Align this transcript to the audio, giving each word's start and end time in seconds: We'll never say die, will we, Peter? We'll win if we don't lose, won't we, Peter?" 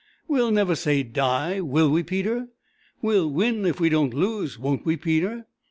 We'll 0.27 0.49
never 0.49 0.73
say 0.73 1.03
die, 1.03 1.59
will 1.61 1.91
we, 1.91 2.01
Peter? 2.01 2.47
We'll 3.03 3.29
win 3.29 3.67
if 3.67 3.79
we 3.79 3.89
don't 3.89 4.15
lose, 4.15 4.57
won't 4.57 4.83
we, 4.83 4.97
Peter?" 4.97 5.45